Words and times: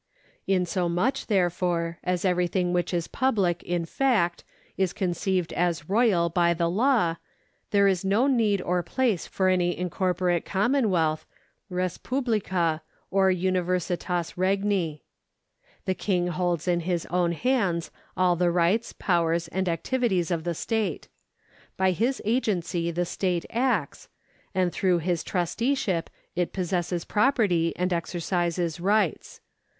Insomuch, 0.47 1.27
therefore, 1.27 1.99
as 2.03 2.25
everything 2.25 2.73
which 2.73 2.91
is 2.91 3.07
public 3.07 3.61
in 3.61 3.85
fact 3.85 4.43
is 4.75 4.93
conceived 4.93 5.53
as 5.53 5.87
royal 5.87 6.27
by 6.27 6.55
the 6.55 6.67
law, 6.67 7.17
there 7.69 7.87
is 7.87 8.03
no 8.03 8.25
need 8.25 8.63
or 8.63 8.81
place 8.81 9.27
for 9.27 9.47
any 9.47 9.77
incorporate 9.77 10.43
commonwealth, 10.43 11.27
respublica, 11.71 12.81
or 13.11 13.29
universifas 13.31 14.33
regni. 14.35 15.03
The 15.85 15.93
King 15.93 16.29
holds 16.29 16.67
in 16.67 16.79
his 16.79 17.05
own 17.11 17.33
hands 17.33 17.91
all 18.17 18.35
the 18.35 18.49
rights, 18.49 18.93
powers 18.93 19.49
and 19.49 19.69
activities 19.69 20.31
of 20.31 20.45
the 20.45 20.55
state. 20.55 21.09
By 21.77 21.91
his 21.91 22.23
agency 22.25 22.89
the 22.89 23.05
state 23.05 23.45
acts, 23.51 24.07
and 24.55 24.71
through 24.73 24.97
his 24.97 25.23
trusteeship 25.23 26.09
it 26.35 26.53
possesses 26.53 27.05
property 27.05 27.71
and 27.75 27.91
exer 27.91 28.17
cises 28.19 28.81
rights. 28.81 29.41